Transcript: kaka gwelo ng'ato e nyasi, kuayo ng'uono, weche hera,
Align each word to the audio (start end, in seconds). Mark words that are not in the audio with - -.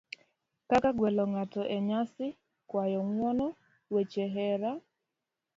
kaka 0.69 0.89
gwelo 0.97 1.23
ng'ato 1.31 1.61
e 1.77 1.79
nyasi, 1.87 2.27
kuayo 2.69 2.99
ng'uono, 3.07 3.47
weche 3.93 4.23
hera, 4.33 4.71